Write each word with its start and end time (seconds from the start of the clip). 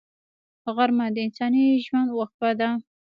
غرمه 0.75 1.05
د 1.15 1.17
انساني 1.25 1.65
ژوند 1.85 2.09
وقفه 2.19 2.49
ده 2.59 2.69